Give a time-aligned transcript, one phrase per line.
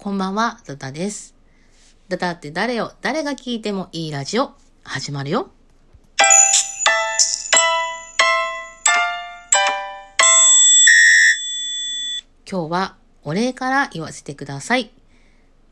[0.00, 1.34] こんばんは、ダダです。
[2.08, 4.52] ダダって誰よ、誰が聞いてもいいラジオ、
[4.84, 5.50] 始まるよ。
[12.48, 14.92] 今日はお礼から言わせてください。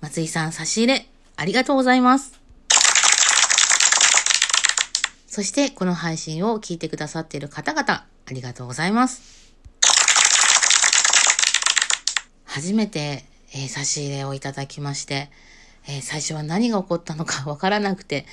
[0.00, 1.06] 松井さん差し入れ、
[1.36, 2.40] ありがとうございます。
[5.28, 9.54] そしてこの配信を聞いてくださっている方々、ありがとうございます。
[12.44, 13.24] 初めて、
[13.56, 15.30] え、差し入れをいただきまして、
[15.88, 18.26] え、最初は何が起こったのかわからなくて、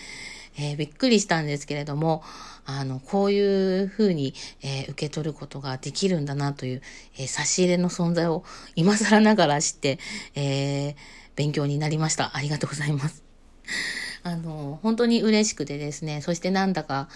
[0.57, 2.23] えー、びっくりしたんですけれども、
[2.65, 6.81] あの、こういうふうに、え受け取ることができるんだなという、
[7.17, 8.43] え差し入れの存在を
[8.75, 9.99] 今更ながら知って、
[10.35, 10.95] え
[11.35, 12.35] 勉強になりました。
[12.35, 13.23] ありがとうございます。
[14.23, 17.09] あの、本当に嬉しくてですね、そしてなんだか、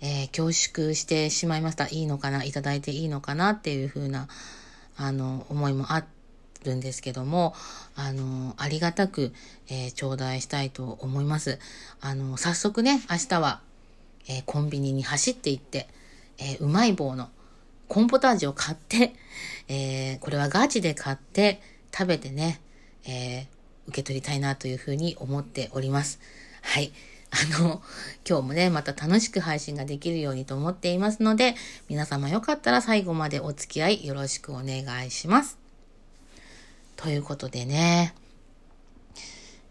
[0.00, 1.86] え、恐縮してしまいました。
[1.86, 2.42] いいのかな？
[2.42, 3.50] いただいていいのかな？
[3.50, 4.28] っていうふうな、
[4.96, 6.04] あの、思いもあっ
[6.62, 7.54] るんですけども、
[7.94, 9.32] あの、ありがたく、
[9.68, 11.58] えー、頂戴したいと思います。
[12.00, 13.60] あの、早速ね、明日は、
[14.28, 15.88] えー、コンビニに走って行って、
[16.38, 17.28] えうまい棒の
[17.88, 19.14] コンポタージュを買って、
[19.68, 21.60] えこれはガチで買って
[21.92, 22.60] 食べてね、
[23.06, 23.46] え
[23.86, 26.18] 受け取りたいなというふうに思っております。
[26.62, 26.92] はい。
[27.32, 27.82] あの、
[28.28, 31.54] 今日もね、また楽しく配信ができるようにと思っていますので、
[31.88, 35.61] 皆様よかったら最後までお付き合いよろしくお願いします。
[37.02, 38.14] ということでね、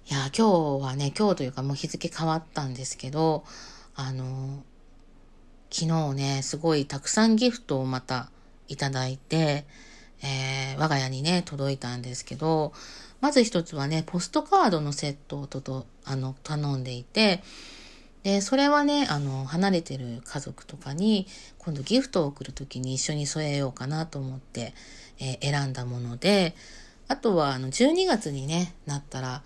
[0.09, 3.45] いや、今日はね、今日というかもう日付変わったんですけど、
[3.95, 4.61] あの、
[5.71, 8.29] 昨日ね、すごいたくさんギフトをまた
[8.67, 9.65] いただいて、
[10.21, 12.73] えー、我が家にね、届いたんですけど、
[13.21, 17.41] まず一つはね、ポストカードのセットをとと、あの、頼んでいて、
[18.23, 21.27] で、それはね、あの、離れてる家族とかに、
[21.59, 24.73] 今度ギフトを送るときに一緒に添えようかなと思って、
[25.17, 26.55] えー、選んだもので、
[27.11, 29.43] あとは、あの、12月にね、なったら、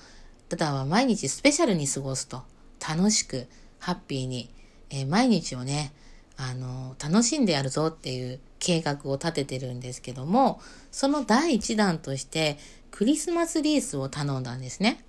[0.49, 2.44] ただは毎日スペシャルに過ごすと、
[2.80, 3.47] 楽しく、
[3.80, 4.52] ハッピーに、
[4.91, 5.91] えー、毎日をね、
[6.37, 10.61] あの、楽しんでやるぞっていう計画を立ててるんですけども、
[10.92, 12.59] その第一弾として、
[12.92, 15.03] クリスマスリースを頼んだんですね。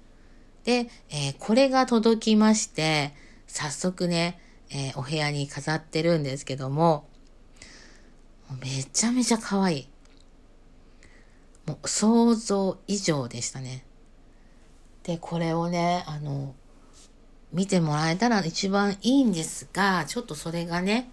[0.64, 3.12] で、えー、これが届きまして、
[3.46, 4.40] 早速ね、
[4.70, 7.06] えー、お部屋に飾ってるんですけども、
[8.62, 9.88] めちゃめちゃ可愛い。
[11.66, 13.84] もう想像以上でしたね。
[15.02, 16.54] で、これをね、あの、
[17.52, 21.08] 見てもらえたら一番いいんですが、ちょっとそれがね、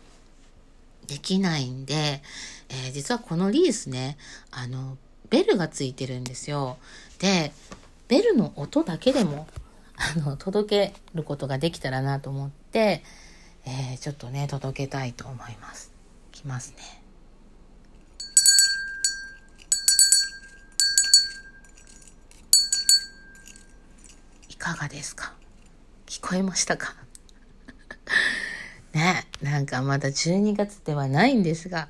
[1.08, 2.22] できないんで、
[2.69, 4.18] えー、実はこのリースね、
[4.52, 4.97] あの、
[5.30, 6.78] ベルがついてるんですよ。
[7.19, 7.52] で、
[8.08, 9.47] ベルの音だけでも、
[9.96, 13.03] あの、届けることができたらなと思って、
[13.66, 15.92] えー、ちょっとね、届けたいと思います。
[16.34, 17.03] いきますね。
[24.50, 25.34] いかがですか？
[26.06, 26.96] 聞こえましたか？
[28.94, 31.90] ね、なんかまだ12月ではないんですが、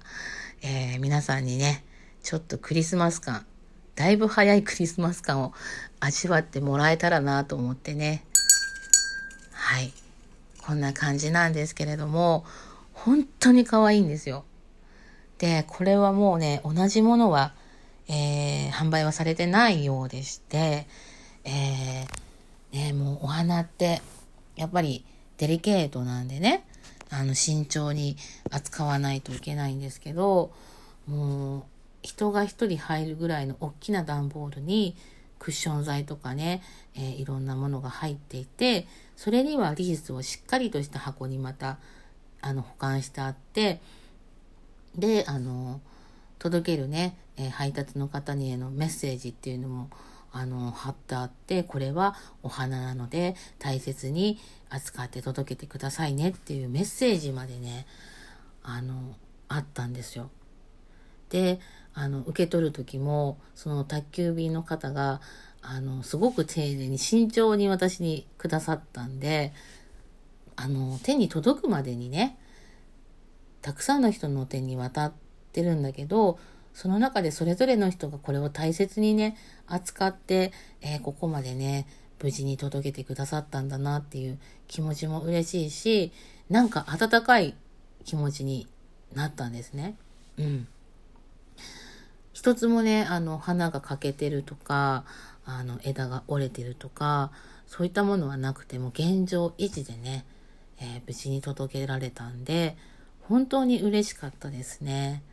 [0.63, 1.84] えー、皆さんにね、
[2.23, 3.45] ちょっとクリスマス感、
[3.94, 5.53] だいぶ早いクリスマス感を
[6.00, 8.25] 味わってもらえたらなと思ってね。
[9.51, 9.94] はい。
[10.66, 12.44] こんな感じなんですけれども、
[12.94, 14.45] 本当に可愛いんですよ。
[15.38, 17.53] で、これはもうね、同じものは、
[18.07, 20.88] えー、販売はされてないようでして、
[21.44, 22.22] えー、
[22.73, 24.01] ね、もうお花って、
[24.56, 25.06] やっぱり
[25.38, 26.66] デリケートなんでね、
[27.09, 28.17] あの、慎重に
[28.50, 30.51] 扱わないといけないんですけど、
[31.07, 31.63] もう、
[32.01, 34.95] 人が一人入るぐらいの大きな段ボールに
[35.39, 36.61] クッション材とかね、
[36.95, 41.78] えー、いろんなものが入っていて、それにはリースをしっかりとした箱にまた、
[42.41, 43.81] あの、保管してあって、
[44.95, 45.81] で、あの、
[46.40, 49.90] 届けるね、えー、配達の方にへのメッセージっていうのも、
[50.34, 54.40] あの、貼ってあって、これはお花なので大切に
[54.70, 57.86] 扱って届けてくださいねっていうメッセージまでね、
[58.64, 59.16] あの、
[59.48, 60.32] あったんですよ。
[61.30, 61.60] で、
[61.94, 65.22] あの、受け取る時も、その宅急便の方が、
[65.62, 69.53] あの、すごく丁寧に慎重に私にくださったんで、
[70.56, 72.40] あの、手に届くまでにね、
[73.62, 75.14] たくさんの人の手に渡っ
[75.52, 76.40] てるんだけど、
[76.73, 79.37] その中でそれぞれの人がこれを大切にね、
[79.67, 81.87] 扱って、えー、ここまでね、
[82.22, 86.11] 無事に届けてくださったんだなっていう気持ちも嬉しいし、
[86.49, 87.55] なんか温かい
[88.05, 88.67] 気持ちに
[89.14, 89.96] なったんですね。
[90.37, 90.67] うん。
[92.34, 95.05] 一つもね、あの、花が欠けてるとか、
[95.46, 97.31] あの、枝が折れてるとか、
[97.67, 100.26] そういったものはなくても現状維持でね、
[100.79, 102.78] えー、無事に届けられたんで、
[103.22, 105.23] 本当に嬉しかったですね。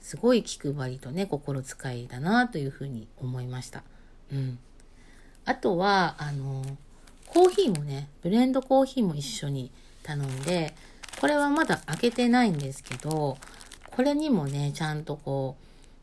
[0.00, 3.82] すごい気配りとね、心遣いだなというふうに思いました。
[4.32, 4.58] うん。
[5.44, 6.64] あとは、あの、
[7.26, 9.70] コーヒーもね、ブレンドコーヒーも一緒に
[10.02, 10.74] 頼んで、
[11.20, 13.38] これはまだ開けてないんですけど、
[13.90, 15.56] これにもね、ちゃんとこ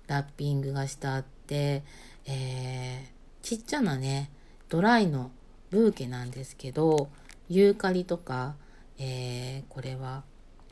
[0.08, 1.84] う、ラッピングがしてあって、
[2.26, 4.30] えー、ちっちゃなね、
[4.70, 5.32] ドライの
[5.70, 7.10] ブーケなんですけど、
[7.50, 8.56] ユーカリとか、
[8.98, 10.24] えー、これは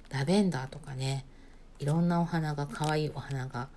[0.10, 1.26] ラベンダーとかね、
[1.82, 3.68] いろんなお花が、可愛いお花が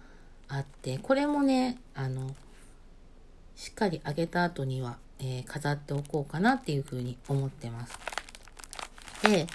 [0.47, 2.37] あって、これもね、あの、
[3.57, 7.99] しっかり揚げた後には、えー、飾っておこうかなっていうふうに思ってます。
[9.23, 9.47] で、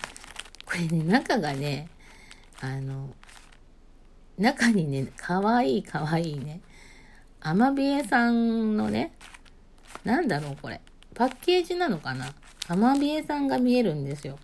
[0.66, 1.90] これね、中がね、
[2.60, 3.13] あの、
[4.40, 6.62] 中にね、かわいいかわいいね、
[7.42, 9.13] アマビエさんのね、
[10.04, 10.81] なんだろうこれ。
[11.13, 12.34] パッケージなのかな
[12.68, 14.40] アマビエさんが見えるんですよ。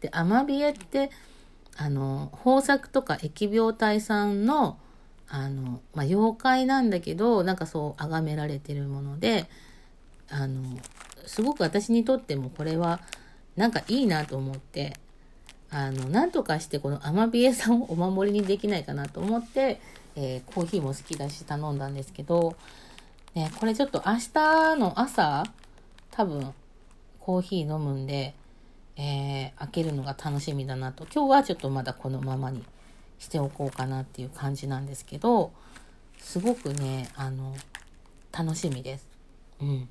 [0.00, 1.10] で、アマビエって、
[1.76, 4.78] あの、豊作とか疫病退散の、
[5.28, 9.48] あの、まあ、妖怪なんだけど、なんかそう崇められてるもので、
[10.28, 10.78] あの、
[11.26, 13.00] すごく私にとってもこれは、
[13.56, 14.94] なんかいいなと思って、
[15.70, 19.80] あの、なんとかしてこのアマビエさんを お守りにできないかなと思って、
[20.16, 22.56] えー、コーヒーも好きだし頼んだんですけど、
[23.34, 25.44] ね、これちょっと明日の朝、
[26.10, 26.52] 多分、
[27.20, 28.34] コーヒー飲むんで、
[28.96, 31.06] えー、開けるのが楽しみだなと。
[31.12, 32.64] 今日はちょっとまだこのままに
[33.18, 35.52] しておこうかなっていう感じなんですけど、
[36.18, 37.54] すごくね、あの、
[38.32, 39.06] 楽しみです。
[39.60, 39.88] うん。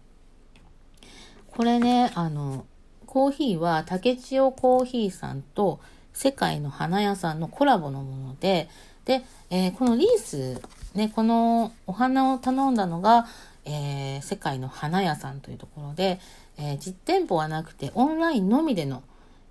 [1.51, 2.65] これね、あの、
[3.05, 5.79] コーヒーは竹千代コーヒーさんと
[6.13, 8.69] 世界の花屋さんのコラボのもので、
[9.05, 10.61] で、えー、このリース、
[10.93, 13.25] ね、このお花を頼んだのが、
[13.65, 16.19] えー、世界の花屋さんというところで、
[16.59, 19.01] えー、実店舗はなくてオンラインのみでの、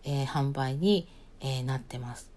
[0.04, 1.08] え販売に、
[1.40, 2.30] えなってます。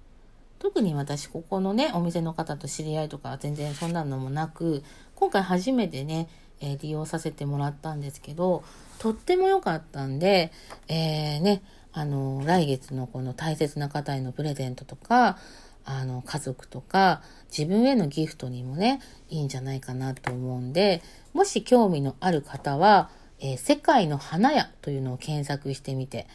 [0.60, 4.84] 特に私、ここのね、お店の方と知り合いとか全然そんなのもなく、
[5.16, 6.30] 今回初めてね、
[6.62, 8.64] え、利用させてもらったんですけど、
[9.00, 10.52] とっても良かったんで、
[10.88, 11.64] え、ね、
[11.94, 15.38] あの、来月のこの大切な方へのプレゼントとか、
[15.84, 21.02] あの、家族とか、自分へのギフトにもね、いいんじゃないかなと思うんで、
[21.34, 23.10] もし興味のある方は、
[23.42, 26.28] えー、世界の花屋というのを検索してみて、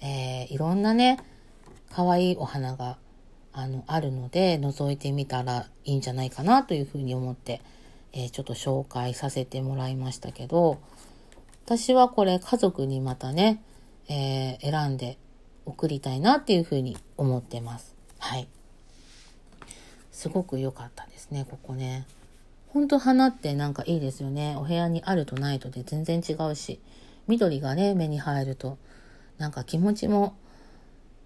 [0.00, 1.18] えー、いろんなね、
[1.90, 2.98] 可愛いお花が
[3.52, 7.60] あの、あるので、覗いてみたらいいんじゃないかなというふうに思って、
[8.12, 10.80] えー、ちょっと紹介させてもらいましたけど、
[11.64, 13.62] 私はこれ家族にまたね、
[14.08, 15.18] え、選んで
[15.64, 17.94] 送りたいなっていうふうに思ってます。
[18.18, 18.48] はい。
[20.10, 22.06] すごく良かったですね、ここね。
[22.72, 24.56] ほんと花ってなんかいいですよね。
[24.56, 26.80] お部屋にあるとないとで全然違うし、
[27.28, 28.78] 緑がね、目に入ると、
[29.36, 30.34] なんか気持ちも、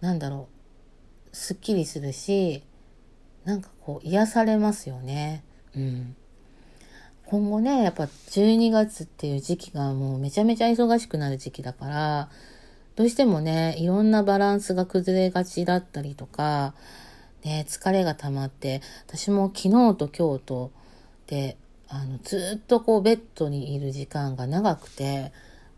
[0.00, 0.48] なんだろ
[1.32, 2.64] う、すっきりするし、
[3.44, 5.44] なんかこう癒されますよね。
[5.76, 6.16] うん。
[7.26, 12.28] 今後ね、やっぱ12月っていう時期がもうめちゃめちゃ忙しくなる時期だから、
[12.96, 16.74] どうしてもね、いろんなバランスが崩れがちだったりとか、
[17.44, 20.72] ね、疲れが溜まって、私も昨日と今日と
[21.26, 21.56] で、
[21.88, 25.32] あの、ずっとこうベッドにいる時間が長くて、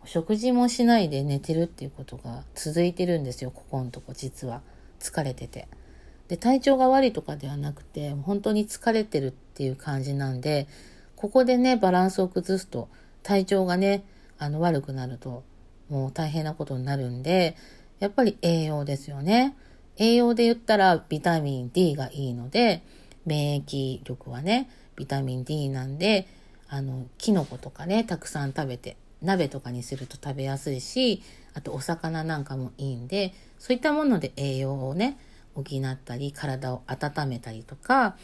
[0.04, 4.62] 食事もしないで寝てるっていうことが続いてるんですよ、ここのとこ実は。
[5.00, 5.68] 疲れてて。
[6.28, 10.66] で、体調が悪いとかではなくて、本当に疲れてるっていう感じなんで、
[11.16, 12.88] ここでね、バランスを崩すと、
[13.22, 14.04] 体調がね、
[14.38, 15.42] あの、悪くなると、
[15.88, 17.56] もう大変なことになるんで、
[17.98, 19.56] やっぱり栄養ですよね。
[19.96, 22.82] 栄養で言ったらビタミン D がいいので、
[23.26, 26.26] 免疫力はね、ビタミン D なんで、
[26.68, 31.22] あの、キノコとかね、たくさん食べて、鍋とかにすると食べやすいし、
[31.54, 35.16] あとお魚なんかもいいんで、そういったもので栄養をね、
[35.54, 38.16] 補ったり、体を温めたりとか、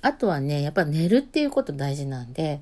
[0.00, 2.60] あとはね、やっぱ寝るっていうこと大事なんで、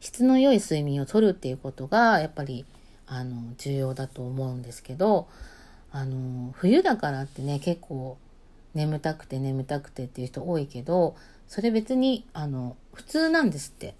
[0.00, 2.64] 質の良い睡眠をとるっていうことが、やっぱり、
[3.06, 5.28] あの、重要だと思うんですけど、
[5.92, 8.18] あの、冬だからってね、結構、
[8.74, 11.14] 眠たくて眠たくてっていう人多いけど、
[11.52, 13.94] それ別に、あの、普通なんですって。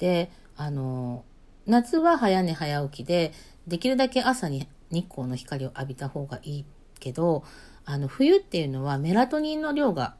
[0.00, 1.24] で、あの、
[1.64, 3.32] 夏は早寝早起きで、
[3.68, 6.64] できるだけ朝に日光の光を浴びた方がいい
[6.98, 7.44] けど、
[7.84, 10.16] あの、冬っていうのはメラトニンの量が、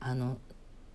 [0.00, 0.38] あの、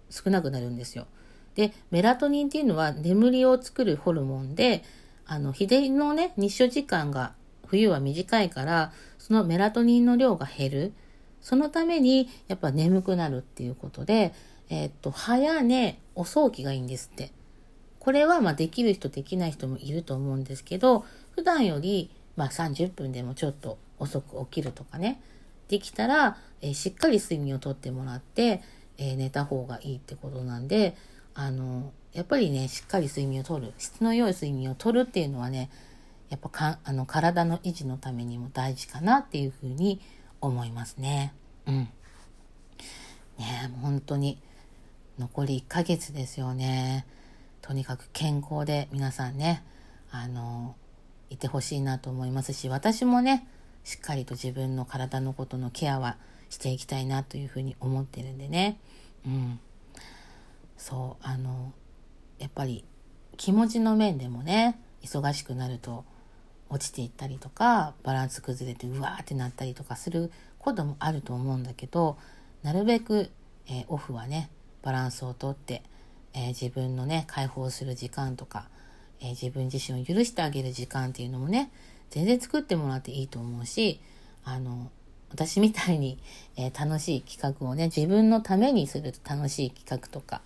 [0.10, 1.06] 少なくなるんですよ。
[1.53, 4.84] で、メラトニンっていうのは眠りを作るホルモンで、
[5.27, 7.36] あの、日照のね、日照時間が
[7.67, 10.94] 冬は短いから、そのメラトニンの量が減る。
[11.41, 14.34] そのために、やっぱ眠くなるっていうことで、
[14.69, 17.31] えー、っと、早寝、遅起きがいいんですって。
[18.00, 25.21] これはまあできる人できない人もいると思うんですけど、普段よりまあ30分でもちょっと遅く起きるとかね、
[25.67, 28.62] できたら、えー、しっかり睡眠をとってもらって、
[28.97, 30.95] えー、寝た方がいいってことなんで、
[31.33, 35.69] あの、やっぱりね、しっかり睡眠をとる、質の良い睡眠をとるっていうのはね、
[36.29, 40.01] やっぱかあの体の維持のためにも大事かなっていうふうに
[40.41, 41.33] 思いますね。
[41.65, 41.75] うん。
[43.38, 44.41] ね本当に
[45.19, 47.05] 残り1ヶ月ですよね。
[47.62, 49.63] とにかく健康で皆さんね、
[50.12, 50.75] あの、
[51.29, 53.47] いてほしいなと思いますし、私もね、
[53.83, 56.17] しっかりと自分の体のことのケアは
[56.50, 58.79] していきたいなというふうに思ってるんでね。
[59.25, 59.59] うん。
[60.77, 61.74] そう、あの、
[62.38, 62.86] やっぱり
[63.38, 66.05] 気持ちの面でもね、忙しくなると
[66.69, 72.17] 落ちていったりとか、バランス崩れてうわーってなったりとかすることもあると思うんだけど、
[72.63, 73.31] なるべく、
[73.67, 74.50] えー、オフはね、
[74.88, 75.84] バランスをとって、
[76.34, 78.70] えー、自分のね、解放する時間とか、
[79.20, 81.70] えー、自分自身を許してあげる時間っていうのもね、
[82.10, 84.00] 全然作ってもらっていいと思うし、
[84.46, 84.89] あの、
[85.29, 86.17] 私みたいに、
[86.56, 90.39] えー、楽しい企画をね、自分のためにする楽しい企画とかっ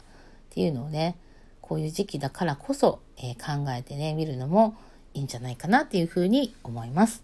[0.50, 1.17] ていうのをね、
[1.62, 4.75] こういう時期だからこそ、え、考えてね、見るのも
[5.13, 7.24] いいんじゃないかなっていうふうに思います。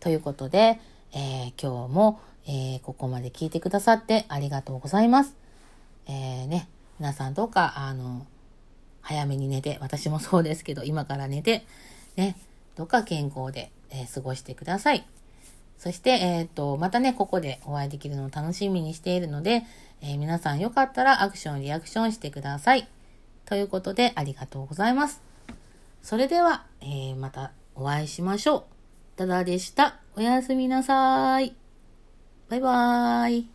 [0.00, 0.80] ということで、
[1.12, 5.43] え、今日も、えここまで聞いてくださってありがとうございます。
[6.06, 6.68] えね、
[6.98, 8.26] 皆さんどうか、あの、
[9.00, 11.66] 早めに寝て、私もそうですけど、今から寝て、
[12.16, 12.36] ね、
[12.76, 15.06] どうか健康で、えー、過ごしてください。
[15.78, 19.64] そして、えっ、ー、と、またね、ここでお会いできるのを楽しみにしているので、
[20.00, 22.88] えー、皆さんよかったらアクション、リアクションしてください。
[23.44, 25.22] ということで、ありがとうございます。
[26.02, 28.64] それでは、えまたお会いしましょう。
[29.16, 30.00] ダダでした。
[30.16, 31.54] おやすみなさい。
[32.48, 33.53] バイバーイ。